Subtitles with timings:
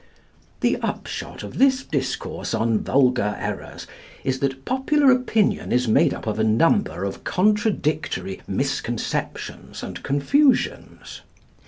[0.61, 3.85] The upshot of this discourse on vulgar errors
[4.23, 11.21] is that popular opinion is made up of a number of contradictory misconceptions and confusions.